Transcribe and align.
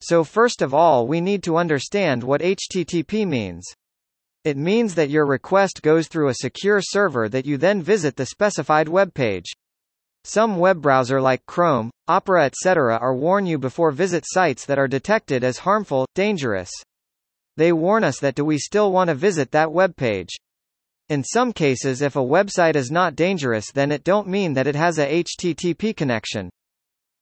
So 0.00 0.24
first 0.24 0.62
of 0.62 0.74
all 0.74 1.06
we 1.06 1.20
need 1.20 1.42
to 1.44 1.56
understand 1.56 2.22
what 2.22 2.40
HTTP 2.40 3.26
means. 3.26 3.64
It 4.44 4.56
means 4.56 4.94
that 4.94 5.10
your 5.10 5.26
request 5.26 5.82
goes 5.82 6.06
through 6.06 6.28
a 6.28 6.34
secure 6.34 6.80
server 6.80 7.28
that 7.28 7.46
you 7.46 7.56
then 7.56 7.82
visit 7.82 8.14
the 8.14 8.26
specified 8.26 8.88
web 8.88 9.12
page. 9.12 9.46
Some 10.22 10.58
web 10.58 10.80
browser 10.82 11.20
like 11.20 11.46
Chrome, 11.46 11.90
Opera 12.08 12.44
etc. 12.44 12.96
are 12.96 13.16
warn 13.16 13.46
you 13.46 13.58
before 13.58 13.90
visit 13.90 14.24
sites 14.26 14.64
that 14.66 14.78
are 14.78 14.86
detected 14.86 15.42
as 15.42 15.58
harmful, 15.58 16.06
dangerous. 16.14 16.70
They 17.56 17.72
warn 17.72 18.04
us 18.04 18.20
that 18.20 18.34
do 18.34 18.44
we 18.44 18.58
still 18.58 18.92
want 18.92 19.08
to 19.08 19.14
visit 19.14 19.50
that 19.52 19.72
web 19.72 19.96
page. 19.96 20.30
In 21.08 21.24
some 21.24 21.52
cases 21.52 22.02
if 22.02 22.16
a 22.16 22.20
website 22.20 22.76
is 22.76 22.90
not 22.90 23.16
dangerous 23.16 23.72
then 23.72 23.90
it 23.90 24.04
don't 24.04 24.28
mean 24.28 24.52
that 24.54 24.66
it 24.66 24.76
has 24.76 24.98
a 24.98 25.24
HTTP 25.24 25.96
connection. 25.96 26.50